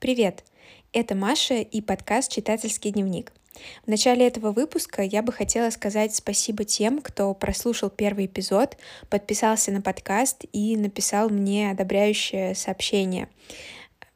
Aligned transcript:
Привет! 0.00 0.44
Это 0.94 1.14
Маша 1.14 1.56
и 1.56 1.82
подкаст 1.82 2.32
«Читательский 2.32 2.90
дневник». 2.90 3.34
В 3.84 3.88
начале 3.90 4.26
этого 4.26 4.50
выпуска 4.50 5.02
я 5.02 5.20
бы 5.20 5.30
хотела 5.30 5.68
сказать 5.68 6.14
спасибо 6.14 6.64
тем, 6.64 7.02
кто 7.02 7.34
прослушал 7.34 7.90
первый 7.90 8.24
эпизод, 8.24 8.78
подписался 9.10 9.72
на 9.72 9.82
подкаст 9.82 10.46
и 10.54 10.74
написал 10.78 11.28
мне 11.28 11.70
одобряющее 11.70 12.54
сообщение. 12.54 13.28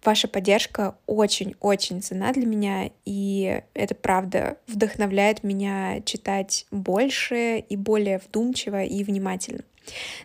Ваша 0.03 0.27
поддержка 0.27 0.97
очень-очень 1.07 2.01
цена 2.01 2.33
для 2.33 2.47
меня, 2.47 2.91
и 3.05 3.61
это 3.75 3.95
правда 3.95 4.57
вдохновляет 4.67 5.45
меня 5.45 6.01
читать 6.07 6.65
больше 6.71 7.59
и 7.59 7.77
более 7.77 8.23
вдумчиво 8.27 8.83
и 8.83 9.05
внимательно. 9.05 9.65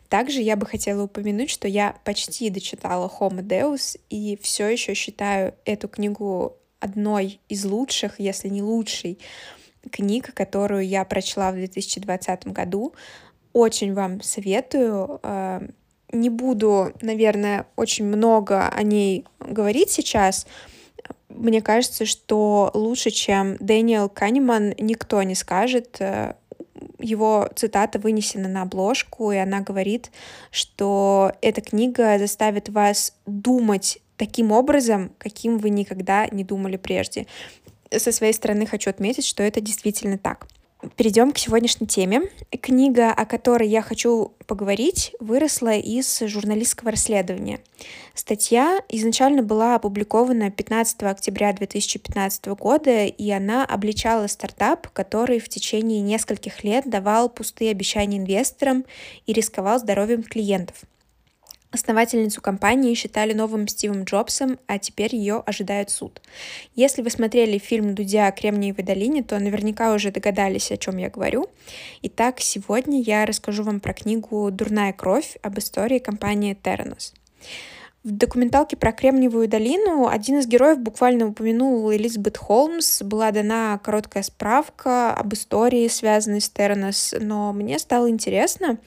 Также 0.08 0.42
я 0.42 0.56
бы 0.56 0.66
хотела 0.66 1.04
упомянуть, 1.04 1.50
что 1.50 1.68
я 1.68 1.96
почти 2.04 2.50
дочитала 2.50 3.12
Homo 3.20 3.42
Deus 3.42 4.00
и 4.10 4.38
все 4.42 4.68
еще 4.68 4.94
считаю 4.94 5.54
эту 5.66 5.88
книгу 5.88 6.58
одной 6.80 7.40
из 7.50 7.66
лучших, 7.66 8.20
если 8.20 8.48
не 8.48 8.62
лучшей 8.62 9.20
книг, 9.92 10.34
которую 10.34 10.88
я 10.88 11.04
прочла 11.06 11.52
в 11.52 11.56
2020 11.56 12.48
году. 12.48 12.94
Очень 13.54 13.94
вам 13.94 14.22
советую. 14.22 15.20
Э, 15.24 15.62
не 16.12 16.30
буду, 16.30 16.94
наверное, 17.02 17.68
очень 17.76 18.06
много 18.06 18.68
о 18.68 18.84
ней 18.84 19.26
говорить 19.40 19.90
сейчас. 19.90 20.48
Мне 21.30 21.62
кажется, 21.62 22.06
что 22.06 22.72
лучше, 22.74 23.12
чем 23.12 23.56
Дэниел 23.60 24.10
Канеман, 24.10 24.74
никто 24.78 25.22
не 25.24 25.36
скажет. 25.36 26.02
Его 27.00 27.50
цитата 27.56 28.00
вынесена 28.00 28.48
на 28.48 28.64
обложку, 28.64 29.32
и 29.32 29.38
она 29.38 29.62
говорит, 29.62 30.12
что 30.52 31.32
эта 31.42 31.62
книга 31.62 32.18
заставит 32.20 32.70
вас 32.70 33.14
думать 33.26 34.00
таким 34.18 34.52
образом, 34.52 35.12
каким 35.18 35.58
вы 35.58 35.70
никогда 35.70 36.28
не 36.28 36.44
думали 36.44 36.78
прежде. 36.78 37.26
Со 37.96 38.12
своей 38.12 38.34
стороны 38.34 38.66
хочу 38.66 38.90
отметить, 38.90 39.26
что 39.26 39.44
это 39.44 39.62
действительно 39.62 40.18
так. 40.18 40.48
Перейдем 40.96 41.34
к 41.34 41.38
сегодняшней 41.38 41.88
теме. 41.88 42.22
Книга, 42.62 43.12
о 43.12 43.26
которой 43.26 43.68
я 43.68 43.82
хочу 43.82 44.32
поговорить, 44.48 45.14
выросла 45.20 45.76
из 45.76 46.22
журналистского 46.22 46.92
расследования. 46.92 47.60
Статья 48.14 48.80
изначально 48.88 49.44
была 49.44 49.76
опубликована 49.76 50.52
15 50.52 51.04
октября 51.04 51.52
2015 51.52 52.46
года, 52.58 53.04
и 53.04 53.30
она 53.30 53.66
обличала 53.66 54.28
стартап, 54.28 54.88
который 54.94 55.40
в 55.40 55.50
течение 55.50 56.00
нескольких 56.00 56.64
лет 56.64 56.90
давал 56.90 57.28
пустые 57.28 57.72
обещания 57.72 58.18
инвесторам 58.18 58.86
и 59.26 59.34
рисковал 59.34 59.80
здоровьем 59.80 60.24
клиентов– 60.24 60.78
Основательницу 61.72 62.42
компании 62.42 62.96
считали 62.96 63.34
новым 63.34 63.68
Стивом 63.68 64.04
Джобсом, 64.04 64.58
а 64.66 64.80
теперь 64.80 65.16
ее 65.16 65.44
ожидает 65.46 65.92
суд. 65.92 66.20
Если 66.76 67.04
вы 67.04 67.12
смотрели 67.12 67.60
фильм 67.60 67.94
«Дудя 67.94 68.28
о 68.28 68.32
Кремниевой 68.32 68.84
долине», 68.84 69.22
то 69.22 69.38
наверняка 69.38 69.94
уже 69.94 70.12
догадались, 70.12 70.72
о 70.72 70.78
чем 70.78 70.98
я 70.98 71.12
говорю. 71.12 71.48
Итак, 72.02 72.40
сегодня 72.40 73.00
я 73.02 73.24
расскажу 73.28 73.64
вам 73.64 73.82
про 73.82 73.94
книгу 73.94 74.50
«Дурная 74.50 74.94
кровь» 74.94 75.38
об 75.44 75.60
истории 75.60 76.00
компании 76.00 76.58
Terranos. 76.62 77.14
В 78.10 78.14
документалке 78.14 78.76
про 78.76 78.92
Кремниевую 78.92 79.48
долину 79.48 80.08
один 80.08 80.40
из 80.40 80.48
героев 80.48 80.80
буквально 80.80 81.28
упомянул 81.28 81.94
Элизабет 81.94 82.40
Холмс. 82.40 83.04
Была 83.04 83.30
дана 83.30 83.80
короткая 83.84 84.24
справка 84.24 85.14
об 85.14 85.36
истории, 85.36 85.88
связанной 85.88 86.42
с 86.42 86.50
Тернос, 86.50 87.14
но 87.20 87.54
мне 87.54 87.78
стало 87.78 88.10
интересно, 88.10 88.80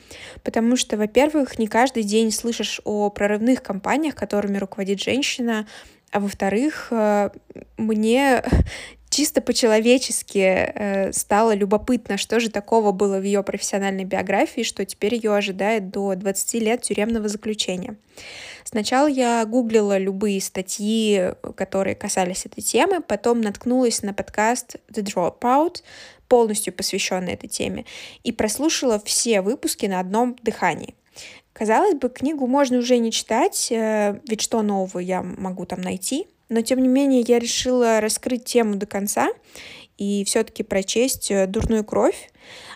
потому 0.43 0.75
что, 0.75 0.97
во-первых, 0.97 1.57
не 1.61 1.69
каждый 1.69 2.03
день 2.03 2.33
слышишь 2.33 2.81
о 2.85 3.11
прорывных 3.11 3.63
компаниях, 3.63 4.17
которыми 4.17 4.59
руководит 4.59 4.99
женщина, 5.01 5.69
а 6.13 6.21
во-вторых, 6.21 6.89
э, 6.91 7.31
мне 7.79 8.45
чисто 9.09 9.41
по-человечески 9.41 10.39
э, 10.39 11.13
стало 11.13 11.55
любопытно, 11.55 12.19
что 12.19 12.39
же 12.39 12.51
такого 12.51 12.93
было 12.93 13.19
в 13.19 13.23
ее 13.23 13.43
профессиональной 13.43 14.05
биографии, 14.05 14.63
что 14.63 14.85
теперь 14.85 15.15
ее 15.15 15.35
ожидает 15.35 15.91
до 15.91 16.15
20 16.15 16.55
лет 16.63 16.83
тюремного 16.83 17.29
заключения. 17.29 17.97
Сначала 18.65 19.07
я 19.07 19.45
гуглила 19.47 19.99
любые 19.99 20.41
статьи, 20.41 21.33
которые 21.57 21.97
касались 21.97 22.47
этой 22.47 22.63
темы, 22.63 23.01
потом 23.01 23.41
наткнулась 23.41 24.03
на 24.03 24.13
подкаст 24.13 24.77
The 24.93 25.03
Dropout, 25.03 25.83
полностью 26.29 26.73
посвященный 26.73 27.33
этой 27.33 27.49
теме, 27.49 27.85
и 28.23 28.33
прослушала 28.33 29.01
все 29.05 29.41
выпуски 29.41 29.87
на 29.87 30.01
одном 30.01 30.37
дыхании. 30.43 30.95
Казалось 31.53 31.95
бы, 31.95 32.09
книгу 32.09 32.47
можно 32.47 32.79
уже 32.79 32.99
не 32.99 33.13
читать, 33.13 33.69
э, 33.71 34.21
ведь 34.27 34.41
что 34.41 34.63
нового 34.63 34.99
я 34.99 35.23
могу 35.23 35.67
там 35.67 35.81
найти, 35.81 36.27
но 36.49 36.63
тем 36.63 36.81
не 36.81 36.89
менее 36.89 37.21
я 37.21 37.39
решила 37.39 38.01
раскрыть 38.01 38.45
тему 38.45 38.77
до 38.77 38.87
конца 38.87 39.29
и 39.99 40.25
все-таки 40.25 40.63
прочесть 40.63 41.31
э, 41.31 41.47
«Дурную 41.47 41.85
кровь». 41.85 42.31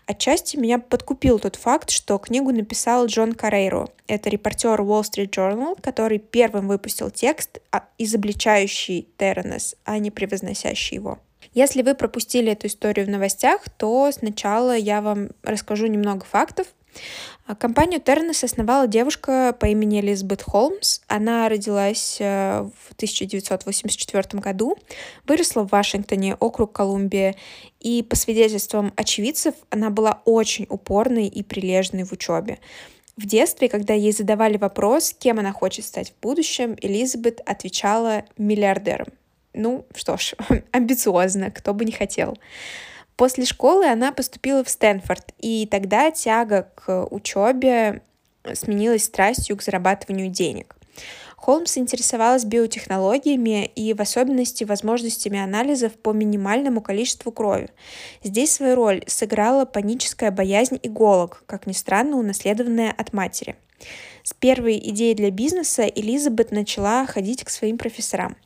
Отчасти 0.06 0.56
меня 0.56 0.78
подкупил 0.78 1.40
тот 1.40 1.56
факт, 1.56 1.90
что 1.90 2.18
книгу 2.18 2.52
написал 2.52 3.06
Джон 3.06 3.32
Карейро. 3.32 3.88
Это 4.06 4.30
репортер 4.30 4.80
Wall 4.80 5.02
Street 5.02 5.30
Journal, 5.30 5.76
который 5.80 6.18
первым 6.18 6.68
выпустил 6.68 7.10
текст, 7.10 7.58
а, 7.72 7.82
изобличающий 7.98 9.08
Терренес, 9.16 9.74
а 9.84 9.98
не 9.98 10.12
превозносящий 10.12 10.94
его. 10.94 11.18
Если 11.54 11.82
вы 11.82 11.94
пропустили 11.94 12.52
эту 12.52 12.68
историю 12.68 13.06
в 13.06 13.08
новостях, 13.08 13.68
то 13.70 14.12
сначала 14.12 14.76
я 14.76 15.00
вам 15.00 15.30
расскажу 15.42 15.86
немного 15.86 16.24
фактов, 16.24 16.68
компанию 17.58 18.00
Тернес 18.00 18.42
основала 18.42 18.86
девушка 18.86 19.56
по 19.58 19.66
имени 19.66 20.00
Элизабет 20.00 20.42
Холмс. 20.42 21.00
Она 21.06 21.48
родилась 21.48 22.16
э, 22.20 22.68
в 22.88 22.92
1984 22.94 24.40
году, 24.40 24.76
выросла 25.26 25.62
в 25.62 25.70
Вашингтоне, 25.70 26.34
округ 26.34 26.72
Колумбия, 26.72 27.36
и 27.80 28.02
по 28.02 28.16
свидетельствам 28.16 28.92
очевидцев 28.96 29.54
она 29.70 29.90
была 29.90 30.22
очень 30.24 30.66
упорной 30.68 31.28
и 31.28 31.42
прилежной 31.42 32.04
в 32.04 32.12
учебе. 32.12 32.58
В 33.16 33.24
детстве, 33.24 33.68
когда 33.68 33.94
ей 33.94 34.12
задавали 34.12 34.58
вопрос, 34.58 35.14
кем 35.18 35.38
она 35.38 35.52
хочет 35.52 35.84
стать 35.86 36.10
в 36.12 36.20
будущем, 36.20 36.76
Элизабет 36.82 37.40
отвечала 37.46 38.24
миллиардером. 38.36 39.08
Ну 39.54 39.86
что 39.94 40.18
ж, 40.18 40.34
амбициозно, 40.72 41.50
кто 41.50 41.72
бы 41.72 41.84
не 41.84 41.92
хотел. 41.92 42.36
После 43.16 43.46
школы 43.46 43.86
она 43.86 44.12
поступила 44.12 44.62
в 44.62 44.68
Стэнфорд, 44.68 45.32
и 45.38 45.66
тогда 45.66 46.10
тяга 46.10 46.70
к 46.74 47.06
учебе 47.10 48.02
сменилась 48.52 49.04
страстью 49.04 49.56
к 49.56 49.62
зарабатыванию 49.62 50.28
денег. 50.28 50.76
Холмс 51.36 51.78
интересовалась 51.78 52.44
биотехнологиями 52.44 53.66
и 53.66 53.92
в 53.94 54.00
особенности 54.00 54.64
возможностями 54.64 55.38
анализов 55.38 55.92
по 55.94 56.12
минимальному 56.12 56.80
количеству 56.80 57.30
крови. 57.30 57.68
Здесь 58.22 58.52
свою 58.52 58.74
роль 58.74 59.04
сыграла 59.06 59.64
паническая 59.64 60.30
боязнь 60.30 60.80
иголок, 60.82 61.44
как 61.46 61.66
ни 61.66 61.72
странно, 61.72 62.16
унаследованная 62.16 62.92
от 62.96 63.12
матери. 63.12 63.56
С 64.22 64.34
первой 64.34 64.78
идеей 64.78 65.14
для 65.14 65.30
бизнеса 65.30 65.84
Элизабет 65.84 66.50
начала 66.50 67.06
ходить 67.06 67.44
к 67.44 67.48
своим 67.48 67.78
профессорам. 67.78 68.36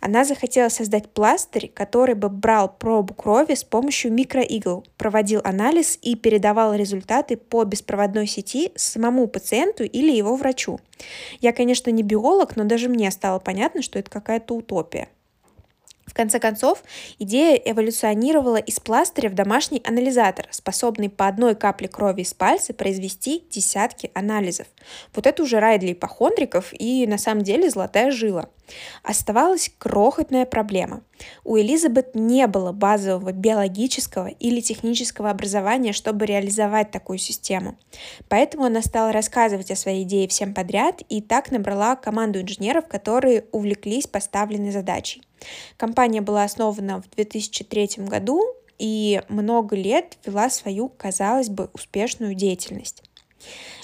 Она 0.00 0.24
захотела 0.24 0.68
создать 0.68 1.08
пластырь, 1.08 1.70
который 1.72 2.16
бы 2.16 2.28
брал 2.28 2.68
пробу 2.76 3.14
крови 3.14 3.54
с 3.54 3.62
помощью 3.62 4.12
микроигл, 4.12 4.84
проводил 4.96 5.40
анализ 5.44 5.96
и 6.02 6.16
передавал 6.16 6.74
результаты 6.74 7.36
по 7.36 7.62
беспроводной 7.62 8.26
сети 8.26 8.72
самому 8.74 9.28
пациенту 9.28 9.84
или 9.84 10.10
его 10.10 10.34
врачу. 10.34 10.80
Я, 11.40 11.52
конечно, 11.52 11.90
не 11.90 12.02
биолог, 12.02 12.56
но 12.56 12.64
даже 12.64 12.88
мне 12.88 13.08
стало 13.12 13.38
понятно, 13.38 13.80
что 13.82 14.00
это 14.00 14.10
какая-то 14.10 14.56
утопия. 14.56 15.08
В 16.08 16.14
конце 16.14 16.40
концов, 16.40 16.82
идея 17.18 17.54
эволюционировала 17.56 18.56
из 18.56 18.80
пластыря 18.80 19.28
в 19.28 19.34
домашний 19.34 19.82
анализатор, 19.84 20.48
способный 20.50 21.10
по 21.10 21.28
одной 21.28 21.54
капле 21.54 21.86
крови 21.86 22.22
из 22.22 22.32
пальца 22.32 22.72
произвести 22.72 23.44
десятки 23.50 24.10
анализов. 24.14 24.66
Вот 25.14 25.26
это 25.26 25.42
уже 25.42 25.60
рай 25.60 25.78
для 25.78 25.92
ипохондриков 25.92 26.72
и 26.72 27.06
на 27.06 27.18
самом 27.18 27.44
деле 27.44 27.68
золотая 27.68 28.10
жила. 28.10 28.48
Оставалась 29.02 29.70
крохотная 29.78 30.46
проблема. 30.46 31.02
У 31.44 31.58
Элизабет 31.58 32.14
не 32.14 32.46
было 32.46 32.72
базового 32.72 33.32
биологического 33.32 34.28
или 34.28 34.60
технического 34.60 35.30
образования, 35.30 35.92
чтобы 35.92 36.26
реализовать 36.26 36.90
такую 36.90 37.18
систему. 37.18 37.76
Поэтому 38.28 38.64
она 38.64 38.82
стала 38.82 39.12
рассказывать 39.12 39.70
о 39.70 39.76
своей 39.76 40.04
идее 40.04 40.28
всем 40.28 40.54
подряд 40.54 41.02
и 41.08 41.20
так 41.20 41.50
набрала 41.50 41.96
команду 41.96 42.40
инженеров, 42.40 42.86
которые 42.88 43.44
увлеклись 43.52 44.06
поставленной 44.06 44.70
задачей. 44.70 45.22
Компания 45.76 46.20
была 46.20 46.44
основана 46.44 47.02
в 47.02 47.10
2003 47.10 48.04
году 48.06 48.42
и 48.78 49.22
много 49.28 49.76
лет 49.76 50.18
вела 50.24 50.50
свою, 50.50 50.88
казалось 50.88 51.48
бы, 51.48 51.70
успешную 51.72 52.34
деятельность. 52.34 53.02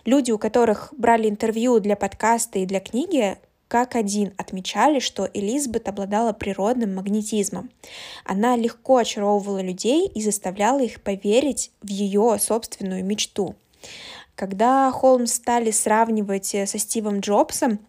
Люди, 0.04 0.30
у 0.30 0.38
которых 0.38 0.92
брали 0.96 1.28
интервью 1.28 1.80
для 1.80 1.96
подкаста 1.96 2.58
и 2.58 2.66
для 2.66 2.80
книги, 2.80 3.38
как 3.68 3.96
один 3.96 4.32
отмечали, 4.36 5.00
что 5.00 5.28
Элизабет 5.32 5.88
обладала 5.88 6.32
природным 6.32 6.94
магнетизмом. 6.94 7.70
Она 8.24 8.56
легко 8.56 8.98
очаровывала 8.98 9.60
людей 9.60 10.06
и 10.06 10.22
заставляла 10.22 10.80
их 10.80 11.02
поверить 11.02 11.72
в 11.80 11.88
ее 11.88 12.36
собственную 12.38 13.04
мечту. 13.04 13.56
Когда 14.34 14.90
Холмс 14.90 15.32
стали 15.32 15.70
сравнивать 15.70 16.46
со 16.46 16.78
Стивом 16.78 17.20
Джобсом, 17.20 17.80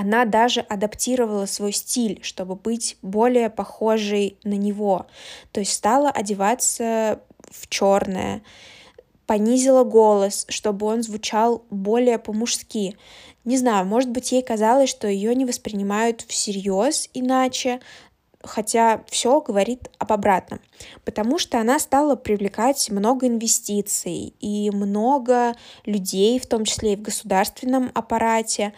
Она 0.00 0.24
даже 0.24 0.60
адаптировала 0.62 1.44
свой 1.44 1.72
стиль, 1.72 2.20
чтобы 2.22 2.54
быть 2.54 2.96
более 3.02 3.50
похожей 3.50 4.38
на 4.44 4.54
него. 4.54 5.04
То 5.52 5.60
есть 5.60 5.74
стала 5.74 6.08
одеваться 6.08 7.20
в 7.50 7.68
черное, 7.68 8.40
понизила 9.26 9.84
голос, 9.84 10.46
чтобы 10.48 10.86
он 10.86 11.02
звучал 11.02 11.66
более 11.68 12.18
по-мужски. 12.18 12.96
Не 13.44 13.58
знаю, 13.58 13.84
может 13.84 14.08
быть, 14.08 14.32
ей 14.32 14.40
казалось, 14.42 14.88
что 14.88 15.06
ее 15.06 15.34
не 15.34 15.44
воспринимают 15.44 16.22
всерьез 16.22 17.10
иначе, 17.12 17.80
хотя 18.42 19.04
все 19.06 19.42
говорит 19.42 19.90
об 19.98 20.14
обратном, 20.14 20.60
потому 21.04 21.36
что 21.36 21.60
она 21.60 21.78
стала 21.78 22.16
привлекать 22.16 22.88
много 22.88 23.26
инвестиций 23.26 24.32
и 24.40 24.70
много 24.70 25.54
людей, 25.84 26.38
в 26.38 26.46
том 26.46 26.64
числе 26.64 26.94
и 26.94 26.96
в 26.96 27.02
государственном 27.02 27.90
аппарате, 27.92 28.72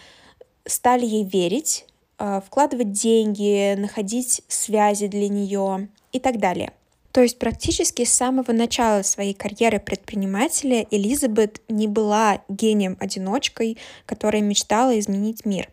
стали 0.67 1.05
ей 1.05 1.25
верить, 1.25 1.87
э, 2.19 2.41
вкладывать 2.47 2.93
деньги, 2.93 3.75
находить 3.75 4.43
связи 4.49 5.07
для 5.09 5.29
нее 5.29 5.89
и 6.13 6.21
так 6.21 6.39
далее. 6.39 6.73
То 7.13 7.21
есть 7.21 7.39
практически 7.39 8.05
с 8.05 8.13
самого 8.13 8.53
начала 8.53 9.03
своей 9.03 9.35
карьеры 9.35 9.79
предпринимателя 9.79 10.87
Элизабет 10.91 11.61
не 11.69 11.87
была 11.87 12.41
гением-одиночкой, 12.49 13.77
которая 14.07 14.41
мечтала 14.41 14.99
изменить 14.99 15.45
мир. 15.45 15.69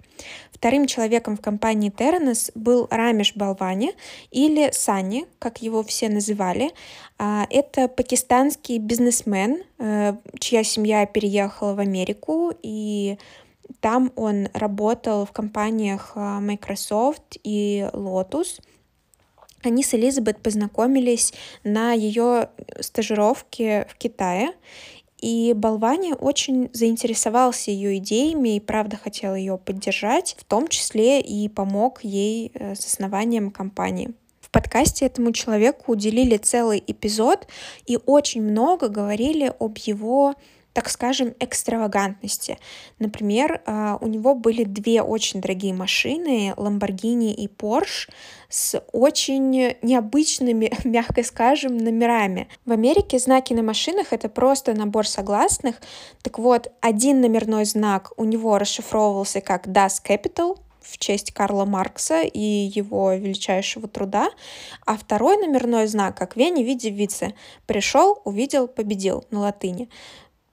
Вторым 0.51 0.85
человеком 0.85 1.37
в 1.37 1.41
компании 1.41 1.89
Terranos 1.89 2.51
был 2.53 2.89
Рамеш 2.91 3.33
Балвани 3.35 3.93
или 4.31 4.69
Сани, 4.73 5.25
как 5.39 5.61
его 5.61 5.81
все 5.83 6.09
называли. 6.09 6.71
А, 7.17 7.47
это 7.49 7.87
пакистанский 7.87 8.77
бизнесмен, 8.77 9.63
э, 9.77 10.15
чья 10.39 10.65
семья 10.65 11.05
переехала 11.05 11.73
в 11.75 11.79
Америку, 11.79 12.51
и 12.61 13.17
там 13.79 14.11
он 14.15 14.49
работал 14.53 15.25
в 15.25 15.31
компаниях 15.31 16.13
а, 16.15 16.39
Microsoft 16.39 17.37
и 17.43 17.89
Lotus— 17.93 18.59
они 19.63 19.83
с 19.83 19.93
Элизабет 19.93 20.41
познакомились 20.41 21.33
на 21.63 21.93
ее 21.93 22.49
стажировке 22.79 23.87
в 23.89 23.97
Китае, 23.97 24.53
и 25.19 25.53
Болвани 25.53 26.13
очень 26.13 26.69
заинтересовался 26.71 27.71
ее 27.71 27.97
идеями 27.97 28.55
и 28.55 28.59
правда 28.61 28.95
хотел 28.95 29.35
ее 29.35 29.57
поддержать, 29.57 30.37
в 30.39 30.45
том 30.45 30.69
числе 30.69 31.19
и 31.19 31.49
помог 31.49 31.99
ей 32.03 32.51
э, 32.53 32.75
с 32.75 32.85
основанием 32.85 33.51
компании. 33.51 34.13
В 34.39 34.49
подкасте 34.49 35.05
этому 35.05 35.33
человеку 35.33 35.91
уделили 35.91 36.37
целый 36.37 36.81
эпизод 36.87 37.47
и 37.85 37.99
очень 38.05 38.41
много 38.41 38.87
говорили 38.87 39.53
об 39.59 39.77
его 39.77 40.35
так 40.73 40.89
скажем, 40.89 41.33
экстравагантности. 41.39 42.57
Например, 42.99 43.61
а, 43.65 43.97
у 44.01 44.07
него 44.07 44.35
были 44.35 44.63
две 44.63 45.01
очень 45.01 45.41
дорогие 45.41 45.73
машины, 45.73 46.53
Lamborghini 46.55 47.33
и 47.33 47.47
Porsche, 47.47 48.09
с 48.49 48.81
очень 48.91 49.75
необычными, 49.81 50.71
мягко 50.83 51.23
скажем, 51.23 51.77
номерами. 51.77 52.47
В 52.65 52.71
Америке 52.71 53.19
знаки 53.19 53.53
на 53.53 53.63
машинах— 53.63 54.07
это 54.11 54.29
просто 54.29 54.73
набор 54.73 55.07
согласных. 55.07 55.75
Так 56.21 56.39
вот, 56.39 56.71
один 56.81 57.21
номерной 57.21 57.65
знак 57.65 58.11
у 58.17 58.23
него 58.23 58.57
расшифровывался 58.57 59.41
как 59.41 59.67
Das 59.67 60.01
Capital, 60.07 60.57
в 60.81 60.97
честь 60.97 61.31
Карла 61.31 61.65
Маркса 61.65 62.21
и 62.21 62.39
его 62.39 63.13
величайшего 63.13 63.87
труда, 63.87 64.29
а 64.85 64.97
второй 64.97 65.37
номерной 65.37 65.87
знак, 65.87 66.17
как 66.17 66.35
Вене, 66.35 66.63
виде 66.63 66.89
вице. 66.89 67.33
Пришел, 67.67 68.21
увидел, 68.25 68.67
победил 68.67 69.25
на 69.29 69.41
латыни. 69.41 69.89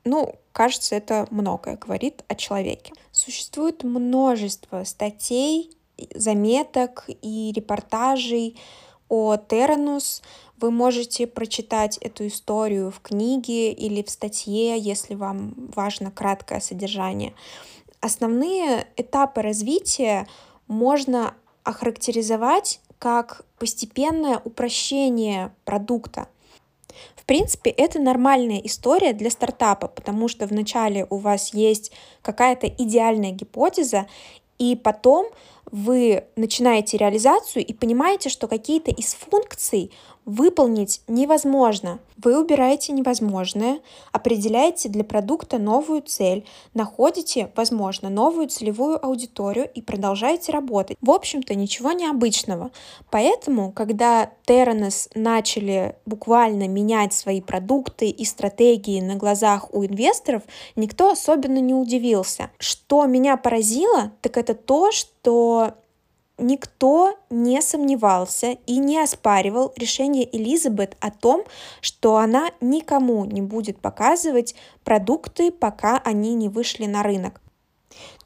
Ну, 0.06 0.36
кажется, 0.52 0.94
это 0.94 1.26
многое 1.32 1.76
говорит 1.76 2.22
о 2.28 2.36
человеке. 2.36 2.92
Существует 3.10 3.82
множество 3.82 4.84
статей, 4.84 5.76
заметок 6.14 7.10
и 7.22 7.52
репортажей 7.52 8.56
о 9.08 9.36
Терранус. 9.36 10.22
Вы 10.58 10.70
можете 10.70 11.26
прочитать 11.26 11.98
эту 11.98 12.28
историю 12.28 12.92
в 12.92 13.00
книге 13.00 13.72
или 13.72 14.00
в 14.00 14.08
статье, 14.08 14.78
если 14.78 15.16
вам 15.16 15.54
важно 15.74 16.12
краткое 16.12 16.60
содержание. 16.60 17.34
Основные 18.00 18.86
этапы 18.96 19.42
развития 19.42 20.28
можно 20.68 21.34
охарактеризовать 21.64 22.80
как 23.00 23.44
постепенное 23.58 24.40
упрощение 24.44 25.52
продукта. 25.64 26.28
В 27.14 27.24
принципе, 27.24 27.70
это 27.70 27.98
нормальная 27.98 28.58
история 28.58 29.12
для 29.12 29.30
стартапа, 29.30 29.88
потому 29.88 30.28
что 30.28 30.46
вначале 30.46 31.06
у 31.10 31.16
вас 31.16 31.52
есть 31.54 31.92
какая-то 32.22 32.66
идеальная 32.66 33.30
гипотеза, 33.30 34.06
и 34.58 34.76
потом 34.76 35.26
вы 35.70 36.24
начинаете 36.36 36.96
реализацию 36.96 37.64
и 37.64 37.72
понимаете, 37.72 38.28
что 38.28 38.46
какие-то 38.48 38.90
из 38.90 39.14
функций 39.14 39.90
выполнить 40.26 41.00
невозможно. 41.06 42.00
Вы 42.22 42.40
убираете 42.40 42.92
невозможное, 42.92 43.80
определяете 44.10 44.88
для 44.88 45.04
продукта 45.04 45.58
новую 45.58 46.02
цель, 46.02 46.44
находите, 46.74 47.52
возможно, 47.54 48.08
новую 48.10 48.48
целевую 48.48 49.04
аудиторию 49.04 49.70
и 49.72 49.80
продолжаете 49.80 50.50
работать. 50.50 50.98
В 51.00 51.10
общем-то, 51.10 51.54
ничего 51.54 51.92
необычного. 51.92 52.72
Поэтому, 53.10 53.70
когда 53.70 54.30
Terranos 54.46 55.08
начали 55.14 55.94
буквально 56.06 56.66
менять 56.66 57.14
свои 57.14 57.40
продукты 57.40 58.08
и 58.08 58.24
стратегии 58.24 59.00
на 59.00 59.14
глазах 59.14 59.72
у 59.72 59.84
инвесторов, 59.84 60.42
никто 60.74 61.10
особенно 61.10 61.58
не 61.58 61.74
удивился. 61.74 62.50
Что 62.58 63.06
меня 63.06 63.36
поразило, 63.36 64.12
так 64.22 64.36
это 64.38 64.54
то, 64.54 64.90
что 64.90 65.74
Никто 66.38 67.16
не 67.30 67.62
сомневался 67.62 68.58
и 68.66 68.76
не 68.76 68.98
оспаривал 68.98 69.72
решение 69.76 70.28
Элизабет 70.36 70.96
о 71.00 71.10
том, 71.10 71.44
что 71.80 72.18
она 72.18 72.50
никому 72.60 73.24
не 73.24 73.40
будет 73.40 73.78
показывать 73.80 74.54
продукты, 74.84 75.50
пока 75.50 75.96
они 75.98 76.34
не 76.34 76.50
вышли 76.50 76.84
на 76.84 77.02
рынок. 77.02 77.40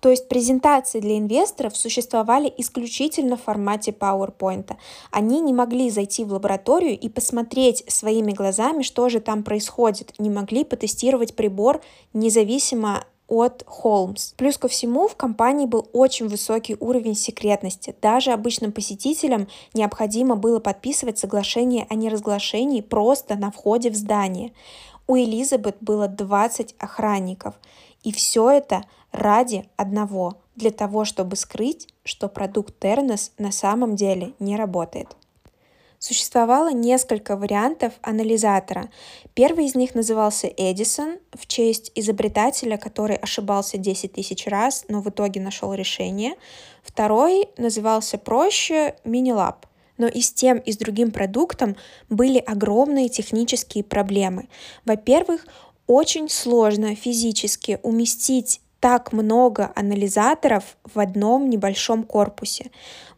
То 0.01 0.09
есть 0.11 0.29
презентации 0.29 1.01
для 1.01 1.19
инвесторов 1.19 1.77
существовали 1.77 2.53
исключительно 2.57 3.37
в 3.37 3.43
формате 3.43 3.93
PowerPoint. 3.93 4.75
Они 5.11 5.41
не 5.41 5.53
могли 5.53 5.91
зайти 5.91 6.25
в 6.25 6.33
лабораторию 6.33 6.99
и 6.99 7.09
посмотреть 7.09 7.85
своими 7.87 8.33
глазами, 8.33 8.83
что 8.83 9.09
же 9.09 9.21
там 9.21 9.43
происходит, 9.43 10.15
не 10.19 10.31
могли 10.31 10.65
потестировать 10.65 11.37
прибор 11.37 11.81
независимо 12.12 13.05
от 13.31 13.62
Холмс. 13.67 14.32
Плюс 14.37 14.59
ко 14.59 14.69
всему 14.69 15.09
в 15.09 15.16
компании 15.16 15.64
был 15.64 15.88
очень 15.93 16.28
высокий 16.28 16.76
уровень 16.78 17.14
секретности. 17.14 17.95
Даже 18.02 18.33
обычным 18.33 18.73
посетителям 18.73 19.47
необходимо 19.73 20.35
было 20.35 20.59
подписывать 20.59 21.19
соглашение 21.19 21.87
о 21.88 21.95
неразглашении 21.95 22.81
просто 22.81 23.37
на 23.37 23.50
входе 23.50 23.90
в 23.90 23.95
здание. 23.95 24.52
У 25.07 25.16
Элизабет 25.16 25.76
было 25.81 26.09
20 26.09 26.75
охранников. 26.78 27.55
И 28.02 28.12
все 28.12 28.50
это 28.50 28.83
ради 29.12 29.69
одного, 29.76 30.38
для 30.57 30.71
того, 30.71 31.05
чтобы 31.05 31.37
скрыть, 31.37 31.88
что 32.05 32.28
продукт 32.28 32.78
Тернес 32.78 33.33
на 33.38 33.52
самом 33.52 33.97
деле 33.97 34.35
не 34.38 34.57
работает. 34.57 35.16
Существовало 36.02 36.73
несколько 36.73 37.37
вариантов 37.37 37.92
анализатора. 38.00 38.88
Первый 39.35 39.66
из 39.66 39.75
них 39.75 39.95
назывался 39.95 40.47
Эдисон 40.47 41.19
в 41.35 41.47
честь 41.47 41.92
изобретателя, 41.95 42.78
который 42.78 43.16
ошибался 43.16 43.76
10 43.76 44.14
тысяч 44.14 44.47
раз, 44.47 44.87
но 44.88 45.02
в 45.02 45.11
итоге 45.11 45.42
нашел 45.42 45.75
решение. 45.75 46.37
Второй 46.83 47.50
назывался 47.59 48.16
проще 48.16 48.97
Минилаб. 49.04 49.66
Но 49.99 50.09
и 50.09 50.23
с 50.23 50.33
тем, 50.33 50.57
и 50.57 50.73
с 50.73 50.78
другим 50.78 51.11
продуктом 51.11 51.76
были 52.09 52.38
огромные 52.38 53.11
технические 53.11 53.85
проблемы. 53.85 54.49
Во-первых, 54.87 55.47
очень 55.87 56.30
сложно 56.30 56.95
физически 56.95 57.78
уместить 57.83 58.62
так 58.81 59.13
много 59.13 59.71
анализаторов 59.77 60.77
в 60.93 60.99
одном 60.99 61.51
небольшом 61.51 62.03
корпусе. 62.03 62.71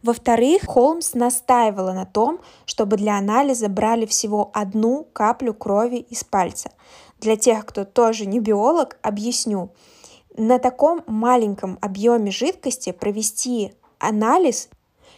Во-вторых, 0.03 0.65
Холмс 0.65 1.13
настаивала 1.13 1.93
на 1.93 2.05
том, 2.05 2.39
чтобы 2.65 2.97
для 2.97 3.17
анализа 3.17 3.69
брали 3.69 4.05
всего 4.05 4.51
одну 4.53 5.07
каплю 5.13 5.53
крови 5.53 5.97
из 5.97 6.23
пальца. 6.25 6.71
Для 7.19 7.37
тех, 7.37 7.65
кто 7.65 7.85
тоже 7.85 8.25
не 8.25 8.41
биолог, 8.41 8.97
объясню. 9.01 9.71
На 10.35 10.59
таком 10.59 11.03
маленьком 11.07 11.77
объеме 11.79 12.31
жидкости 12.31 12.91
провести 12.91 13.73
анализ, 13.99 14.67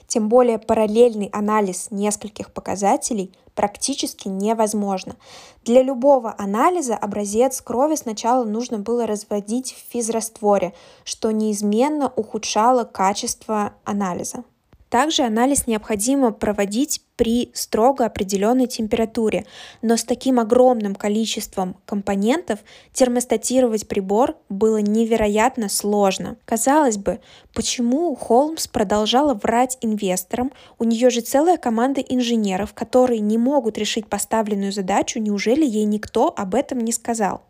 тем 0.08 0.30
более 0.30 0.60
параллельный 0.60 1.30
анализ 1.34 1.88
нескольких 1.92 2.52
показателей– 2.52 3.32
практически 3.56 4.28
невозможно. 4.28 5.16
Для 5.64 5.82
любого 5.82 6.36
анализа 6.38 6.96
образец 6.96 7.62
крови 7.62 7.96
сначала 7.96 8.44
нужно 8.44 8.78
было 8.78 9.08
разводить 9.08 9.74
в 9.74 9.92
физрастворе, 9.92 10.74
что 11.04 11.32
неизменно 11.32 12.12
ухудшало 12.16 12.84
качество 12.84 13.74
анализа. 13.84 14.44
Также 14.90 15.24
анализ 15.24 15.68
необходимо 15.68 16.32
проводить 16.32 17.02
при 17.16 17.50
строго 17.54 18.06
определенной 18.06 18.68
температуре, 18.68 19.46
но 19.82 19.98
с 19.98 20.04
таким 20.04 20.40
огромным 20.40 20.96
количеством 20.96 21.78
компонентов 21.86 22.60
термостатировать 22.94 23.88
прибор 23.88 24.38
было 24.50 24.78
невероятно 24.78 25.70
сложно. 25.70 26.38
Казалось 26.46 26.98
бы, 26.98 27.20
почему 27.54 28.14
Холмс 28.16 28.68
продолжала 28.68 29.34
врать 29.34 29.78
инвесторам? 29.82 30.52
У 30.78 30.84
нее 30.84 31.10
же 31.10 31.22
целая 31.22 31.58
команда 31.58 32.02
инженеров, 32.02 32.74
которые 32.74 33.22
не 33.22 33.38
могут 33.38 33.78
решить 33.78 34.08
поставленную 34.08 34.72
задачу, 34.72 35.20
неужели 35.20 35.66
ей 35.66 35.86
никто 35.86 36.34
об 36.36 36.54
этом 36.54 36.80
не 36.80 36.92
сказал? 36.92 37.44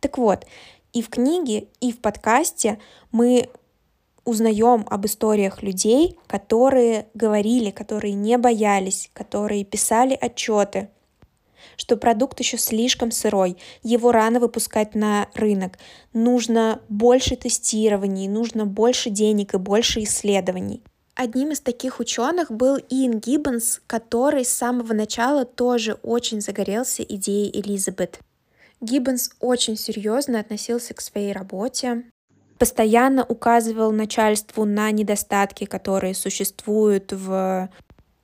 Так 0.00 0.18
вот, 0.18 0.44
и 0.92 1.02
в 1.02 1.08
книге, 1.08 1.68
и 1.80 1.92
в 1.92 2.00
подкасте 2.00 2.78
мы 3.10 3.48
узнаем 4.24 4.86
об 4.88 5.06
историях 5.06 5.62
людей, 5.62 6.18
которые 6.26 7.06
говорили, 7.14 7.70
которые 7.70 8.14
не 8.14 8.38
боялись, 8.38 9.10
которые 9.12 9.64
писали 9.64 10.16
отчеты, 10.20 10.88
что 11.76 11.96
продукт 11.96 12.40
еще 12.40 12.58
слишком 12.58 13.10
сырой, 13.10 13.56
его 13.82 14.12
рано 14.12 14.40
выпускать 14.40 14.94
на 14.94 15.28
рынок, 15.34 15.78
нужно 16.12 16.80
больше 16.88 17.36
тестирований, 17.36 18.28
нужно 18.28 18.66
больше 18.66 19.10
денег 19.10 19.54
и 19.54 19.58
больше 19.58 20.02
исследований. 20.02 20.82
Одним 21.14 21.52
из 21.52 21.60
таких 21.60 22.00
ученых 22.00 22.50
был 22.50 22.76
Иэн 22.76 23.20
Гиббонс, 23.20 23.80
который 23.86 24.44
с 24.44 24.52
самого 24.52 24.92
начала 24.94 25.44
тоже 25.44 25.94
очень 26.02 26.40
загорелся 26.40 27.04
идеей 27.04 27.56
Элизабет. 27.60 28.18
Гиббонс 28.80 29.30
очень 29.38 29.76
серьезно 29.76 30.40
относился 30.40 30.92
к 30.92 31.00
своей 31.00 31.32
работе, 31.32 32.04
постоянно 32.64 33.26
указывал 33.26 33.92
начальству 33.92 34.64
на 34.64 34.90
недостатки, 34.90 35.66
которые 35.66 36.14
существуют 36.14 37.12
в 37.12 37.68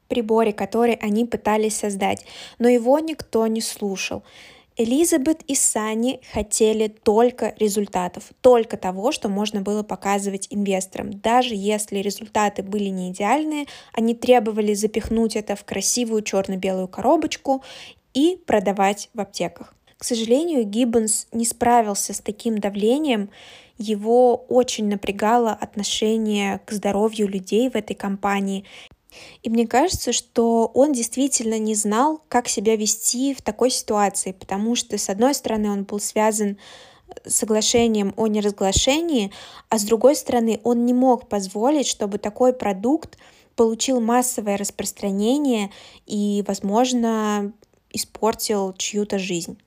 приборе, 0.08 0.54
который 0.54 0.94
они 0.94 1.26
пытались 1.26 1.76
создать, 1.76 2.24
но 2.58 2.66
его 2.66 2.98
никто 3.00 3.46
не 3.48 3.60
слушал. 3.60 4.22
Элизабет 4.78 5.42
и 5.46 5.54
Сани 5.54 6.22
хотели 6.32 6.88
только 6.88 7.54
результатов, 7.58 8.30
только 8.40 8.78
того, 8.78 9.12
что 9.12 9.28
можно 9.28 9.60
было 9.60 9.82
показывать 9.82 10.46
инвесторам. 10.48 11.20
Даже 11.20 11.54
если 11.54 11.98
результаты 11.98 12.62
были 12.62 12.88
не 12.88 13.10
идеальные, 13.10 13.66
они 13.92 14.14
требовали 14.14 14.72
запихнуть 14.72 15.36
это 15.36 15.54
в 15.54 15.64
красивую 15.64 16.22
черно-белую 16.22 16.88
коробочку 16.88 17.62
и 18.14 18.42
продавать 18.46 19.10
в 19.12 19.20
аптеках. 19.20 19.74
К 20.00 20.04
сожалению, 20.04 20.64
Гиббонс 20.64 21.26
не 21.30 21.44
справился 21.44 22.14
с 22.14 22.20
таким 22.20 22.56
давлением, 22.56 23.28
его 23.76 24.34
очень 24.48 24.88
напрягало 24.88 25.52
отношение 25.52 26.62
к 26.64 26.72
здоровью 26.72 27.28
людей 27.28 27.68
в 27.68 27.76
этой 27.76 27.92
компании. 27.92 28.64
И 29.42 29.50
мне 29.50 29.66
кажется, 29.66 30.14
что 30.14 30.70
он 30.72 30.94
действительно 30.94 31.58
не 31.58 31.74
знал, 31.74 32.22
как 32.28 32.48
себя 32.48 32.76
вести 32.76 33.34
в 33.34 33.42
такой 33.42 33.68
ситуации, 33.68 34.32
потому 34.32 34.74
что, 34.74 34.96
с 34.96 35.10
одной 35.10 35.34
стороны, 35.34 35.70
он 35.70 35.84
был 35.84 36.00
связан 36.00 36.56
соглашением 37.26 38.14
о 38.16 38.26
неразглашении, 38.26 39.30
а 39.68 39.78
с 39.78 39.84
другой 39.84 40.16
стороны, 40.16 40.60
он 40.64 40.86
не 40.86 40.94
мог 40.94 41.28
позволить, 41.28 41.86
чтобы 41.86 42.16
такой 42.16 42.54
продукт 42.54 43.18
получил 43.54 44.00
массовое 44.00 44.56
распространение 44.56 45.70
и, 46.06 46.42
возможно, 46.46 47.52
испортил 47.92 48.72
чью-то 48.72 49.18
жизнь. 49.18 49.58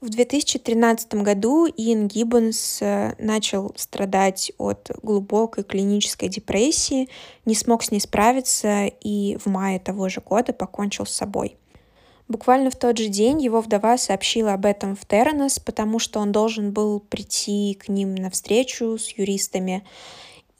В 0.00 0.08
2013 0.08 1.12
году 1.16 1.66
Иэн 1.66 2.08
Гиббонс 2.08 2.78
э, 2.80 3.12
начал 3.18 3.74
страдать 3.76 4.50
от 4.56 4.90
глубокой 5.02 5.62
клинической 5.62 6.30
депрессии, 6.30 7.10
не 7.44 7.54
смог 7.54 7.82
с 7.82 7.90
ней 7.90 8.00
справиться 8.00 8.86
и 8.86 9.36
в 9.36 9.44
мае 9.44 9.78
того 9.78 10.08
же 10.08 10.22
года 10.22 10.54
покончил 10.54 11.04
с 11.04 11.10
собой. 11.10 11.58
Буквально 12.28 12.70
в 12.70 12.76
тот 12.76 12.96
же 12.96 13.08
день 13.08 13.42
его 13.42 13.60
вдова 13.60 13.98
сообщила 13.98 14.54
об 14.54 14.64
этом 14.64 14.96
в 14.96 15.04
Терренес, 15.04 15.58
потому 15.58 15.98
что 15.98 16.20
он 16.20 16.32
должен 16.32 16.72
был 16.72 17.00
прийти 17.00 17.74
к 17.74 17.90
ним 17.90 18.14
на 18.14 18.30
встречу 18.30 18.96
с 18.96 19.10
юристами. 19.10 19.84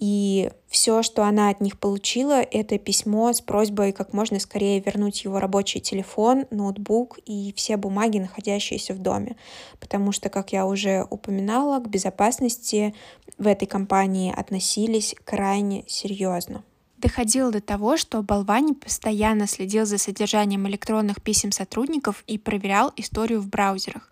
И 0.00 0.50
все, 0.66 1.02
что 1.02 1.24
она 1.24 1.50
от 1.50 1.60
них 1.60 1.78
получила, 1.78 2.40
это 2.40 2.78
письмо 2.78 3.34
с 3.34 3.42
просьбой 3.42 3.92
как 3.92 4.14
можно 4.14 4.40
скорее 4.40 4.80
вернуть 4.80 5.24
его 5.24 5.38
рабочий 5.38 5.78
телефон, 5.78 6.46
ноутбук 6.50 7.18
и 7.26 7.52
все 7.54 7.76
бумаги, 7.76 8.16
находящиеся 8.16 8.94
в 8.94 8.98
доме. 8.98 9.36
Потому 9.78 10.12
что, 10.12 10.30
как 10.30 10.54
я 10.54 10.64
уже 10.64 11.06
упоминала, 11.10 11.80
к 11.80 11.88
безопасности 11.88 12.94
в 13.36 13.46
этой 13.46 13.66
компании 13.66 14.32
относились 14.34 15.14
крайне 15.24 15.84
серьезно. 15.86 16.64
Доходило 16.96 17.52
до 17.52 17.60
того, 17.60 17.98
что 17.98 18.22
Болвани 18.22 18.72
постоянно 18.72 19.46
следил 19.46 19.84
за 19.84 19.98
содержанием 19.98 20.66
электронных 20.66 21.20
писем 21.22 21.52
сотрудников 21.52 22.24
и 22.26 22.38
проверял 22.38 22.90
историю 22.96 23.42
в 23.42 23.48
браузерах. 23.48 24.10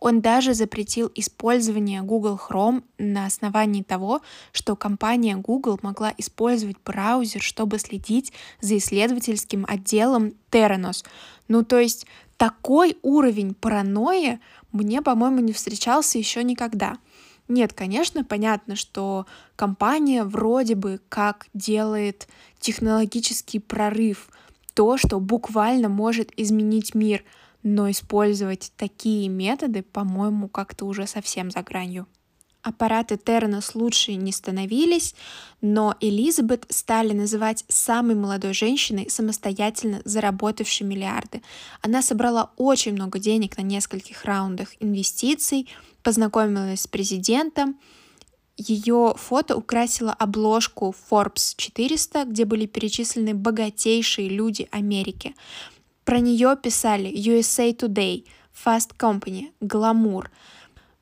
Он 0.00 0.22
даже 0.22 0.54
запретил 0.54 1.12
использование 1.14 2.00
Google 2.00 2.40
Chrome 2.42 2.82
на 2.98 3.26
основании 3.26 3.82
того, 3.82 4.22
что 4.50 4.74
компания 4.74 5.36
Google 5.36 5.78
могла 5.82 6.12
использовать 6.16 6.78
браузер, 6.84 7.42
чтобы 7.42 7.78
следить 7.78 8.32
за 8.62 8.78
исследовательским 8.78 9.66
отделом 9.68 10.32
Theranos. 10.50 11.04
Ну, 11.48 11.64
то 11.64 11.78
есть 11.78 12.06
такой 12.38 12.96
уровень 13.02 13.54
паранойи 13.54 14.40
мне, 14.72 15.02
по-моему, 15.02 15.40
не 15.40 15.52
встречался 15.52 16.16
еще 16.16 16.42
никогда. 16.42 16.96
Нет, 17.48 17.74
конечно, 17.74 18.24
понятно, 18.24 18.76
что 18.76 19.26
компания 19.54 20.24
вроде 20.24 20.76
бы 20.76 21.00
как 21.10 21.48
делает 21.52 22.26
технологический 22.58 23.58
прорыв, 23.58 24.30
то, 24.72 24.96
что 24.96 25.20
буквально 25.20 25.88
может 25.88 26.32
изменить 26.38 26.94
мир— 26.94 27.22
но 27.62 27.90
использовать 27.90 28.72
такие 28.76 29.28
методы, 29.28 29.82
по-моему, 29.82 30.48
как-то 30.48 30.86
уже 30.86 31.06
совсем 31.06 31.50
за 31.50 31.62
гранью. 31.62 32.06
Аппараты 32.62 33.16
Тернос 33.16 33.74
лучше 33.74 34.14
не 34.16 34.32
становились, 34.32 35.14
но 35.62 35.96
Элизабет 36.00 36.66
стали 36.68 37.14
называть 37.14 37.64
самой 37.68 38.16
молодой 38.16 38.52
женщиной, 38.52 39.08
самостоятельно 39.08 40.02
заработавшей 40.04 40.86
миллиарды. 40.86 41.40
Она 41.80 42.02
собрала 42.02 42.52
очень 42.58 42.92
много 42.92 43.18
денег 43.18 43.56
на 43.56 43.62
нескольких 43.62 44.26
раундах 44.26 44.68
инвестиций, 44.78 45.68
познакомилась 46.02 46.82
с 46.82 46.86
президентом, 46.86 47.78
ее 48.58 49.14
фото 49.16 49.56
украсило 49.56 50.12
обложку 50.12 50.94
Forbes 51.10 51.54
400, 51.56 52.24
где 52.26 52.44
были 52.44 52.66
перечислены 52.66 53.32
богатейшие 53.32 54.28
люди 54.28 54.68
Америки. 54.70 55.34
Про 56.10 56.18
нее 56.18 56.56
писали 56.60 57.08
USA 57.08 57.72
Today, 57.72 58.24
Fast 58.64 58.96
Company, 58.98 59.52
Glamour. 59.60 60.26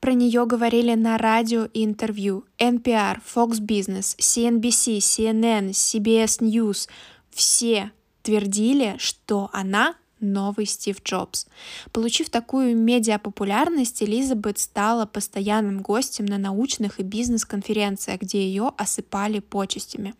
Про 0.01 0.13
нее 0.13 0.45
говорили 0.45 0.93
на 0.97 1.17
радио 1.17 1.65
и 1.65 1.83
интервью. 1.83 2.45
NPR, 2.59 3.19
Fox 3.25 3.53
Business, 3.53 4.15
CNBC, 4.19 4.99
CNN, 4.99 5.71
CBS 5.71 6.43
News. 6.43 6.91
Все 7.31 7.91
твердили, 8.21 8.97
что 8.99 9.49
она 9.55 9.95
новый 10.21 10.67
Стив 10.67 11.03
Джобс. 11.03 11.47
Получив 11.93 12.31
такую 12.31 12.77
медиапопулярность, 12.77 14.03
Элизабет 14.03 14.59
стала 14.59 15.07
постоянным 15.07 15.81
гостем 15.81 16.27
на 16.27 16.39
научных 16.39 17.01
и 17.01 17.03
бизнес-конференциях, 17.03 18.21
где 18.21 18.47
ее 18.47 18.73
осыпали 18.77 19.41
почестями. 19.41 20.15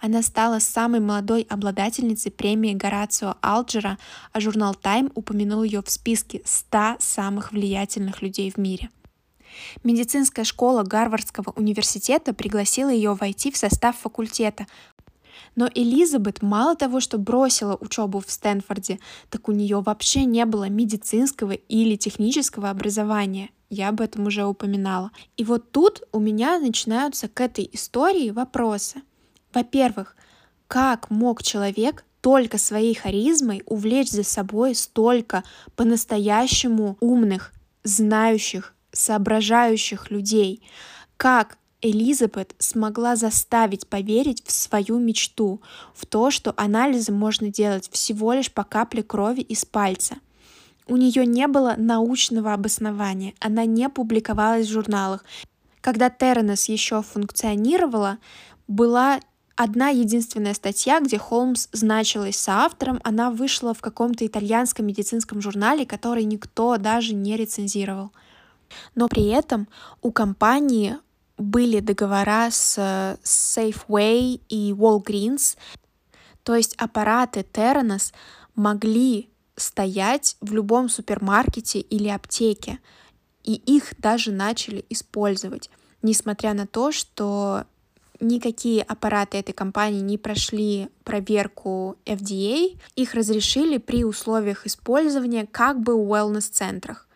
Она 0.00 0.22
стала 0.22 0.58
самой 0.58 1.00
молодой 1.00 1.46
обладательницей 1.48 2.32
премии 2.32 2.74
Горацио 2.74 3.36
Алджера, 3.40 3.98
а 4.32 4.40
журнал 4.40 4.74
Time 4.74 5.10
упомянул 5.14 5.62
ее 5.62 5.82
в 5.82 5.90
списке 5.90 6.42
100 6.44 6.96
самых 6.98 7.52
влиятельных 7.52 8.22
людей 8.22 8.50
в 8.50 8.58
мире. 8.58 8.90
Медицинская 9.84 10.44
школа 10.44 10.82
Гарвардского 10.82 11.52
университета 11.56 12.34
пригласила 12.34 12.90
ее 12.90 13.14
войти 13.14 13.50
в 13.50 13.56
состав 13.56 13.96
факультета, 13.96 14.66
но 15.54 15.68
Элизабет 15.74 16.42
мало 16.42 16.76
того, 16.76 17.00
что 17.00 17.18
бросила 17.18 17.76
учебу 17.80 18.20
в 18.20 18.30
Стэнфорде, 18.30 18.98
так 19.30 19.48
у 19.48 19.52
нее 19.52 19.80
вообще 19.80 20.24
не 20.24 20.44
было 20.44 20.68
медицинского 20.68 21.52
или 21.52 21.96
технического 21.96 22.70
образования. 22.70 23.50
Я 23.68 23.88
об 23.88 24.00
этом 24.00 24.26
уже 24.26 24.44
упоминала. 24.44 25.10
И 25.36 25.44
вот 25.44 25.72
тут 25.72 26.02
у 26.12 26.20
меня 26.20 26.58
начинаются 26.58 27.28
к 27.28 27.40
этой 27.40 27.68
истории 27.72 28.30
вопросы. 28.30 29.02
Во-первых, 29.52 30.16
как 30.68 31.10
мог 31.10 31.42
человек 31.42 32.04
только 32.20 32.58
своей 32.58 32.94
харизмой 32.94 33.62
увлечь 33.66 34.10
за 34.10 34.24
собой 34.24 34.74
столько 34.74 35.44
по-настоящему 35.74 36.96
умных, 37.00 37.52
знающих, 37.84 38.74
соображающих 38.92 40.10
людей? 40.10 40.62
Как 41.16 41.58
Элизабет 41.90 42.54
смогла 42.58 43.16
заставить 43.16 43.86
поверить 43.86 44.42
в 44.44 44.50
свою 44.50 44.98
мечту, 44.98 45.60
в 45.94 46.04
то, 46.06 46.30
что 46.30 46.52
анализы 46.56 47.12
можно 47.12 47.48
делать 47.48 47.88
всего 47.92 48.32
лишь 48.32 48.52
по 48.52 48.64
капле 48.64 49.02
крови 49.02 49.40
из 49.40 49.64
пальца. 49.64 50.16
У 50.88 50.96
нее 50.96 51.26
не 51.26 51.46
было 51.46 51.74
научного 51.76 52.52
обоснования, 52.52 53.34
она 53.40 53.64
не 53.64 53.88
публиковалась 53.88 54.66
в 54.66 54.72
журналах. 54.72 55.24
Когда 55.80 56.10
Терренес 56.10 56.68
еще 56.68 57.02
функционировала, 57.02 58.18
была 58.66 59.20
Одна 59.58 59.88
единственная 59.88 60.52
статья, 60.52 61.00
где 61.00 61.16
Холмс 61.16 61.68
значилась 61.72 62.36
соавтором, 62.36 63.00
она 63.04 63.30
вышла 63.30 63.72
в 63.72 63.80
каком-то 63.80 64.26
итальянском 64.26 64.86
медицинском 64.86 65.40
журнале, 65.40 65.86
который 65.86 66.24
никто 66.24 66.76
даже 66.76 67.14
не 67.14 67.38
рецензировал. 67.38 68.12
Но 68.94 69.08
при 69.08 69.28
этом 69.28 69.66
у 70.02 70.12
компании 70.12 70.98
были 71.38 71.80
договора 71.80 72.50
с 72.50 72.78
Safeway 73.22 74.40
и 74.48 74.72
Walgreens, 74.72 75.56
то 76.42 76.54
есть 76.54 76.74
аппараты 76.76 77.40
Theranos 77.40 78.12
могли 78.54 79.28
стоять 79.56 80.36
в 80.40 80.52
любом 80.52 80.88
супермаркете 80.88 81.80
или 81.80 82.08
аптеке, 82.08 82.78
и 83.42 83.54
их 83.54 83.94
даже 83.98 84.32
начали 84.32 84.84
использовать, 84.90 85.70
несмотря 86.02 86.54
на 86.54 86.66
то, 86.66 86.92
что 86.92 87.64
никакие 88.20 88.82
аппараты 88.82 89.38
этой 89.38 89.52
компании 89.52 90.00
не 90.00 90.18
прошли 90.18 90.88
проверку 91.04 91.96
FDA, 92.06 92.78
их 92.94 93.14
разрешили 93.14 93.78
при 93.78 94.04
условиях 94.04 94.66
использования 94.66 95.46
как 95.46 95.80
бы 95.80 95.94
в 95.96 96.12
wellness-центрах. 96.12 97.08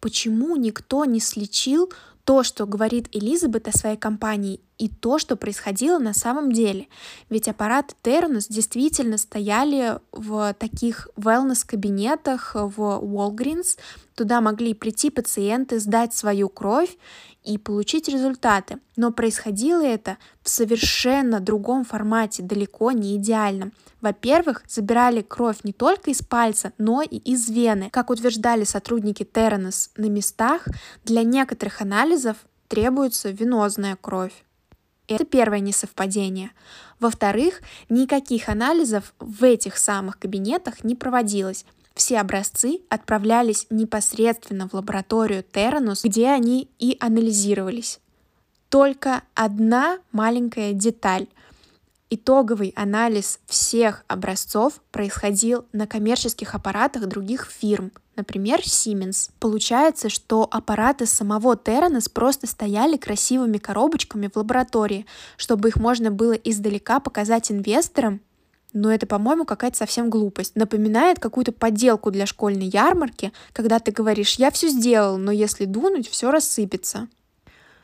Почему 0.00 0.56
никто 0.56 1.04
не 1.04 1.20
слечил 1.20 1.90
то, 2.28 2.42
что 2.42 2.66
говорит 2.66 3.08
Элизабет 3.12 3.68
о 3.68 3.72
своей 3.72 3.96
компании, 3.96 4.60
и 4.76 4.90
то, 4.90 5.18
что 5.18 5.34
происходило 5.34 5.98
на 5.98 6.12
самом 6.12 6.52
деле. 6.52 6.88
Ведь 7.30 7.48
аппараты 7.48 7.94
Terranus 8.02 8.46
действительно 8.50 9.16
стояли 9.16 9.98
в 10.12 10.54
таких 10.58 11.08
wellness-кабинетах 11.16 12.54
в 12.54 13.00
Walgreens. 13.02 13.78
Туда 14.14 14.42
могли 14.42 14.74
прийти 14.74 15.08
пациенты, 15.10 15.80
сдать 15.80 16.12
свою 16.12 16.50
кровь 16.50 16.96
и 17.44 17.56
получить 17.56 18.08
результаты. 18.08 18.78
Но 18.96 19.10
происходило 19.10 19.82
это 19.82 20.18
в 20.42 20.50
совершенно 20.50 21.40
другом 21.40 21.84
формате, 21.84 22.42
далеко 22.42 22.92
не 22.92 23.16
идеальном. 23.16 23.72
Во-первых, 24.00 24.62
забирали 24.68 25.22
кровь 25.22 25.58
не 25.64 25.72
только 25.72 26.10
из 26.10 26.22
пальца, 26.22 26.72
но 26.78 27.02
и 27.02 27.16
из 27.16 27.48
вены. 27.48 27.90
Как 27.90 28.10
утверждали 28.10 28.64
сотрудники 28.64 29.24
Terranus 29.24 29.90
на 29.96 30.06
местах, 30.06 30.68
для 31.04 31.24
некоторых 31.24 31.80
анализов 31.80 32.17
требуется 32.68 33.30
венозная 33.30 33.96
кровь. 34.00 34.44
Это 35.08 35.24
первое 35.24 35.60
несовпадение. 35.60 36.50
Во-вторых, 37.00 37.62
никаких 37.88 38.48
анализов 38.48 39.14
в 39.18 39.42
этих 39.42 39.78
самых 39.78 40.18
кабинетах 40.18 40.84
не 40.84 40.94
проводилось. 40.94 41.64
Все 41.94 42.20
образцы 42.20 42.80
отправлялись 42.90 43.66
непосредственно 43.70 44.68
в 44.68 44.74
лабораторию 44.74 45.44
Terranus, 45.50 46.00
где 46.04 46.28
они 46.28 46.68
и 46.78 46.96
анализировались. 47.00 48.00
Только 48.68 49.22
одна 49.34 49.98
маленькая 50.12 50.72
деталь. 50.72 51.26
Итоговый 52.10 52.72
анализ 52.74 53.38
всех 53.46 54.02
образцов 54.08 54.80
происходил 54.92 55.66
на 55.72 55.86
коммерческих 55.86 56.54
аппаратах 56.54 57.06
других 57.06 57.46
фирм, 57.50 57.92
например, 58.16 58.60
Siemens. 58.60 59.30
Получается, 59.38 60.08
что 60.08 60.48
аппараты 60.50 61.04
самого 61.04 61.54
Terranos 61.54 62.10
просто 62.10 62.46
стояли 62.46 62.96
красивыми 62.96 63.58
коробочками 63.58 64.30
в 64.32 64.36
лаборатории, 64.38 65.04
чтобы 65.36 65.68
их 65.68 65.76
можно 65.76 66.10
было 66.10 66.32
издалека 66.32 66.98
показать 66.98 67.52
инвесторам, 67.52 68.22
но 68.72 68.90
это, 68.90 69.06
по-моему, 69.06 69.44
какая-то 69.44 69.76
совсем 69.76 70.08
глупость. 70.08 70.56
Напоминает 70.56 71.18
какую-то 71.18 71.52
подделку 71.52 72.10
для 72.10 72.24
школьной 72.24 72.68
ярмарки, 72.68 73.34
когда 73.52 73.80
ты 73.80 73.92
говоришь 73.92 74.36
«я 74.36 74.50
все 74.50 74.68
сделал, 74.68 75.18
но 75.18 75.30
если 75.30 75.66
дунуть, 75.66 76.08
все 76.08 76.30
рассыпется». 76.30 77.08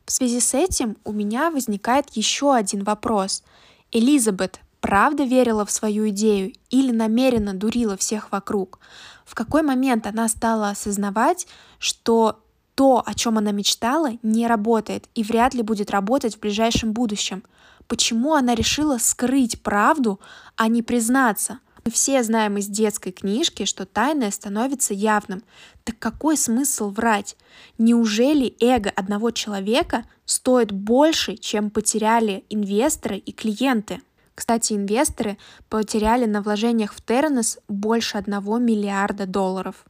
В 0.07 0.13
связи 0.13 0.41
с 0.41 0.55
этим 0.55 0.97
у 1.05 1.13
меня 1.13 1.51
возникает 1.51 2.07
еще 2.13 2.55
один 2.55 2.85
вопрос— 2.85 3.43
Элизабет 3.95 4.59
правда 4.81 5.23
верила 5.23 5.65
в 5.65 5.71
свою 5.71 6.09
идею 6.09 6.53
или 6.69 6.91
намеренно 6.91 7.55
дурила 7.55 7.97
всех 7.97 8.33
вокруг? 8.33 8.81
В 9.25 9.37
какой 9.37 9.63
момент 9.63 10.09
она 10.09 10.29
стала 10.29 10.71
осознавать, 10.71 11.47
что 11.79 12.43
то, 12.75 13.05
о 13.07 13.15
чем 13.15 13.39
она 13.39 13.53
мечтала, 13.53 14.19
не 14.25 14.49
работает 14.49 15.09
и 15.15 15.23
вряд 15.23 15.55
ли 15.55 15.63
будет 15.63 15.93
работать 15.93 16.35
в 16.35 16.41
ближайшем 16.41 16.93
будущем? 16.93 17.45
Почему 17.87 18.35
она 18.35 18.57
решила 18.57 18.99
скрыть 18.99 19.63
правду, 19.63 20.19
а 20.57 20.67
не 20.67 20.83
признаться? 20.83 21.61
Мы 21.85 21.91
все 21.91 22.23
знаем 22.23 22.57
из 22.57 22.67
детской 22.67 23.13
книжки, 23.13 23.67
что 23.67 23.85
тайное 23.85 24.31
становится 24.31 24.95
явным. 24.95 25.43
Так 25.85 25.99
какой 25.99 26.39
смысл 26.39 26.89
врать? 26.89 27.37
Неужели 27.77 28.57
эго 28.59 28.89
одного 28.89 29.31
человека 29.33 30.05
стоит 30.25 30.73
больше, 30.73 31.37
чем 31.37 31.71
потеряли 31.71 32.45
инвесторы 32.49 33.19
и 33.19 33.33
клиенты? 33.33 34.01
Кстати, 34.35 34.73
инвесторы 34.73 35.37
потеряли 35.69 36.25
на 36.25 36.41
вложениях 36.41 36.95
в 36.95 37.05
Terranos 37.05 37.59
больше 37.69 38.17
1 38.17 38.65
миллиарда 38.65 39.27
долларов. 39.27 39.85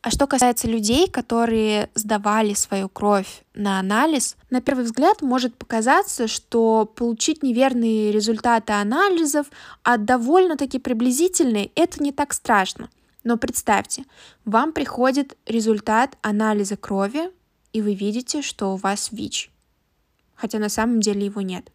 А 0.00 0.10
что 0.10 0.26
касается 0.28 0.68
людей, 0.68 1.08
которые 1.08 1.90
сдавали 1.94 2.54
свою 2.54 2.88
кровь 2.88 3.42
на 3.54 3.80
анализ, 3.80 4.36
на 4.48 4.60
первый 4.60 4.84
взгляд 4.84 5.22
может 5.22 5.56
показаться, 5.56 6.28
что 6.28 6.84
получить 6.84 7.42
неверные 7.42 8.12
результаты 8.12 8.74
анализов, 8.74 9.48
а 9.82 9.96
довольно-таки 9.96 10.78
приблизительные, 10.78 11.72
это 11.74 12.02
не 12.02 12.12
так 12.12 12.32
страшно. 12.32 12.90
Но 13.24 13.36
представьте, 13.36 14.04
вам 14.44 14.72
приходит 14.72 15.36
результат 15.46 16.16
анализа 16.22 16.76
крови, 16.76 17.30
и 17.72 17.82
вы 17.82 17.94
видите, 17.94 18.40
что 18.40 18.74
у 18.74 18.76
вас 18.76 19.10
ВИЧ, 19.10 19.50
хотя 20.34 20.60
на 20.60 20.68
самом 20.68 21.00
деле 21.00 21.26
его 21.26 21.40
нет. 21.40 21.72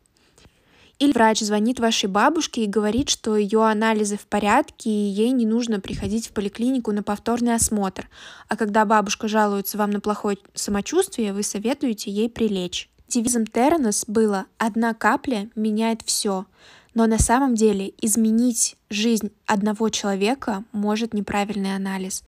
Или 1.00 1.12
врач 1.12 1.40
звонит 1.40 1.80
вашей 1.80 2.08
бабушке 2.08 2.64
и 2.64 2.68
говорит, 2.68 3.10
что 3.10 3.36
ее 3.36 3.64
анализы 3.66 4.18
в 4.18 4.26
порядке, 4.28 4.90
и 4.90 5.10
ей 5.10 5.32
не 5.32 5.46
нужно 5.46 5.80
приходить 5.80 6.28
в 6.28 6.32
поликлинику 6.32 6.92
на 6.92 7.04
повторный 7.04 7.56
осмотр. 7.56 8.10
А 8.48 8.56
когда 8.56 8.86
бабушка 8.86 9.28
жалуется 9.28 9.78
вам 9.78 9.92
на 9.92 10.00
плохое 10.00 10.38
самочувствие, 10.54 11.34
вы 11.34 11.44
советуете 11.44 12.12
ей 12.12 12.30
прилечь. 12.30 12.90
Девизом 13.08 13.46
Терранос 13.46 14.06
было 14.08 14.46
«одна 14.58 14.94
капля 14.94 15.50
меняет 15.56 16.02
все», 16.06 16.46
но 16.94 17.08
на 17.08 17.18
самом 17.18 17.56
деле 17.56 17.94
изменить 18.02 18.76
жизнь 18.90 19.32
одного 19.46 19.90
человека 19.90 20.64
может 20.72 21.14
неправильный 21.14 21.76
анализ. 21.76 22.24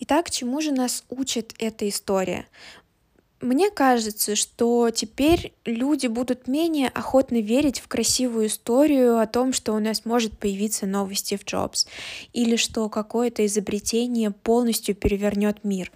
Итак, 0.00 0.30
чему 0.30 0.60
же 0.60 0.72
нас 0.72 1.04
учит 1.08 1.54
эта 1.58 1.88
история? 1.88 2.46
Мне 3.42 3.70
кажется, 3.70 4.34
что 4.34 4.88
теперь 4.90 5.52
люди 5.66 6.06
будут 6.06 6.48
менее 6.48 6.88
охотно 6.88 7.36
верить 7.40 7.80
в 7.80 7.88
красивую 7.88 8.46
историю 8.46 9.18
о 9.18 9.26
том, 9.26 9.52
что 9.52 9.74
у 9.74 9.78
нас 9.78 10.06
может 10.06 10.38
появиться 10.38 10.86
новый 10.86 11.16
Стив 11.16 11.44
Джобс, 11.44 11.86
или 12.32 12.56
что 12.56 12.88
какое-то 12.88 13.44
изобретение 13.44 14.30
полностью 14.30 14.94
перевернет 14.94 15.64
мир. 15.64 15.92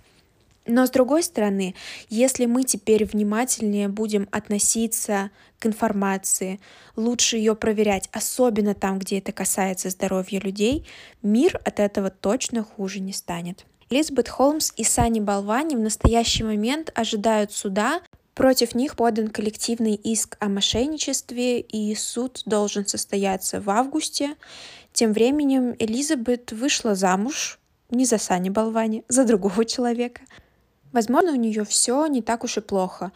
Но 0.66 0.84
с 0.84 0.90
другой 0.90 1.22
стороны, 1.22 1.74
если 2.10 2.44
мы 2.44 2.64
теперь 2.64 3.06
внимательнее 3.06 3.88
будем 3.88 4.28
относиться 4.30 5.30
к 5.58 5.64
информации, 5.64 6.60
лучше 6.94 7.38
ее 7.38 7.56
проверять, 7.56 8.10
особенно 8.12 8.74
там, 8.74 8.98
где 8.98 9.18
это 9.18 9.32
касается 9.32 9.88
здоровья 9.88 10.40
людей, 10.40 10.86
мир 11.22 11.58
от 11.64 11.80
этого 11.80 12.10
точно 12.10 12.62
хуже 12.62 13.00
не 13.00 13.14
станет. 13.14 13.64
Элизабет 13.92 14.28
Холмс 14.28 14.72
и 14.76 14.84
Сани 14.84 15.18
Болвани 15.18 15.74
в 15.74 15.80
настоящий 15.80 16.44
момент 16.44 16.92
ожидают 16.94 17.50
суда. 17.50 18.02
Против 18.34 18.76
них 18.76 18.94
подан 18.94 19.26
коллективный 19.26 19.94
иск 19.94 20.36
о 20.38 20.48
мошенничестве, 20.48 21.58
и 21.58 21.92
суд 21.96 22.42
должен 22.46 22.86
состояться 22.86 23.60
в 23.60 23.68
августе. 23.68 24.36
Тем 24.92 25.12
временем 25.12 25.74
Элизабет 25.80 26.52
вышла 26.52 26.94
замуж 26.94 27.58
не 27.90 28.04
за 28.04 28.18
Сани 28.18 28.48
Болвани, 28.48 29.02
за 29.08 29.24
другого 29.24 29.64
человека. 29.64 30.22
Возможно, 30.92 31.32
у 31.32 31.36
нее 31.36 31.64
все 31.64 32.06
не 32.06 32.22
так 32.22 32.44
уж 32.44 32.58
и 32.58 32.60
плохо. 32.60 33.10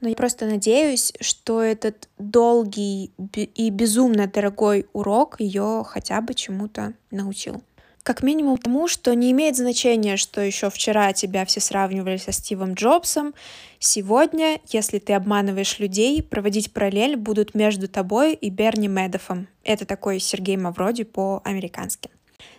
Но 0.00 0.08
я 0.08 0.14
просто 0.14 0.46
надеюсь, 0.46 1.12
что 1.20 1.60
этот 1.60 2.08
долгий 2.16 3.12
и 3.34 3.68
безумно 3.68 4.26
дорогой 4.26 4.86
урок 4.94 5.36
ее 5.40 5.84
хотя 5.86 6.22
бы 6.22 6.32
чему-то 6.32 6.94
научил. 7.10 7.62
Как 8.02 8.22
минимум 8.22 8.56
тому, 8.56 8.88
что 8.88 9.14
не 9.14 9.30
имеет 9.30 9.56
значения, 9.56 10.16
что 10.16 10.40
еще 10.40 10.70
вчера 10.70 11.12
тебя 11.12 11.44
все 11.44 11.60
сравнивали 11.60 12.16
со 12.16 12.32
Стивом 12.32 12.72
Джобсом. 12.74 13.34
Сегодня, 13.78 14.58
если 14.68 14.98
ты 14.98 15.12
обманываешь 15.12 15.78
людей, 15.78 16.22
проводить 16.22 16.72
параллель 16.72 17.16
будут 17.16 17.54
между 17.54 17.88
тобой 17.88 18.32
и 18.34 18.48
Берни 18.48 18.88
Медофом. 18.88 19.48
Это 19.64 19.84
такой 19.84 20.18
Сергей 20.18 20.56
Мавроди 20.56 21.04
по-американски. 21.04 22.10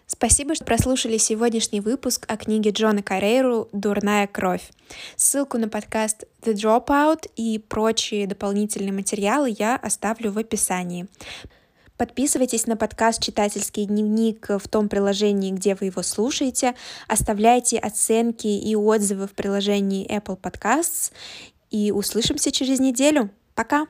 Спасибо, 0.06 0.56
что 0.56 0.66
прослушали 0.66 1.18
сегодняшний 1.18 1.80
выпуск 1.80 2.26
о 2.28 2.36
книге 2.36 2.72
Джона 2.72 3.02
Карейру 3.02 3.70
«Дурная 3.72 4.28
кровь». 4.28 4.70
Ссылку 5.16 5.58
на 5.58 5.70
подкаст 5.70 6.26
The 6.42 6.54
Dropout 6.54 7.32
и 7.38 7.60
прочие 7.60 8.28
дополнительные 8.28 8.92
материалы 8.92 9.56
я 9.58 9.78
оставлю 9.78 10.32
в 10.32 10.38
описании. 10.38 11.08
Подписывайтесь 12.02 12.66
на 12.66 12.76
подкаст 12.76 13.22
«Читательский 13.22 13.86
дневник» 13.86 14.48
в 14.50 14.68
том 14.68 14.90
приложении, 14.90 15.52
где 15.52 15.76
вы 15.76 15.86
его 15.86 16.02
слушаете. 16.02 16.74
Оставляйте 17.08 17.78
оценки 17.78 18.48
и 18.48 18.76
отзывы 18.76 19.28
в 19.28 19.34
приложении 19.34 20.10
Apple 20.10 20.42
Podcasts. 20.42 21.12
И 21.70 21.92
услышимся 21.92 22.52
через 22.52 22.80
неделю. 22.80 23.30
Пока! 23.54 23.86